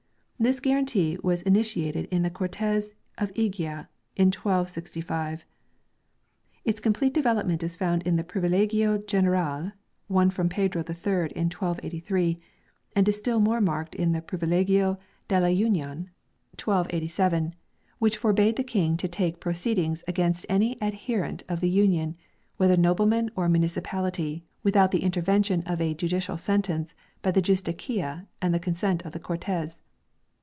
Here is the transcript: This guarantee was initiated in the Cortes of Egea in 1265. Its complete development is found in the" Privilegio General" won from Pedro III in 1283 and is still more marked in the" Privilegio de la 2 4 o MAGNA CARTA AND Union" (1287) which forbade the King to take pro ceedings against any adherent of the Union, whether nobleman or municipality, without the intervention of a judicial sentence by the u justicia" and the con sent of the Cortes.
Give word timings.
This 0.43 0.59
guarantee 0.59 1.19
was 1.21 1.43
initiated 1.43 2.05
in 2.05 2.23
the 2.23 2.31
Cortes 2.31 2.89
of 3.19 3.31
Egea 3.35 3.85
in 4.15 4.29
1265. 4.31 5.45
Its 6.65 6.79
complete 6.79 7.13
development 7.13 7.61
is 7.61 7.75
found 7.75 8.01
in 8.07 8.15
the" 8.15 8.23
Privilegio 8.33 9.05
General" 9.05 9.73
won 10.09 10.31
from 10.31 10.49
Pedro 10.49 10.81
III 10.81 11.29
in 11.35 11.45
1283 11.51 12.39
and 12.95 13.07
is 13.07 13.15
still 13.15 13.39
more 13.39 13.61
marked 13.61 13.93
in 13.93 14.13
the" 14.13 14.21
Privilegio 14.29 14.97
de 15.27 15.39
la 15.39 15.45
2 15.45 15.45
4 15.45 15.45
o 15.45 15.45
MAGNA 15.45 15.45
CARTA 15.45 15.45
AND 15.45 15.57
Union" 15.59 16.09
(1287) 16.59 17.53
which 17.99 18.17
forbade 18.17 18.55
the 18.55 18.63
King 18.63 18.97
to 18.97 19.07
take 19.07 19.39
pro 19.39 19.53
ceedings 19.53 20.01
against 20.07 20.47
any 20.49 20.75
adherent 20.81 21.43
of 21.47 21.59
the 21.59 21.69
Union, 21.69 22.17
whether 22.57 22.75
nobleman 22.77 23.29
or 23.35 23.47
municipality, 23.47 24.43
without 24.63 24.89
the 24.89 25.03
intervention 25.03 25.61
of 25.67 25.79
a 25.79 25.93
judicial 25.93 26.35
sentence 26.35 26.95
by 27.21 27.29
the 27.29 27.41
u 27.41 27.43
justicia" 27.43 28.25
and 28.41 28.55
the 28.55 28.59
con 28.59 28.73
sent 28.73 29.05
of 29.05 29.11
the 29.11 29.19
Cortes. 29.19 29.83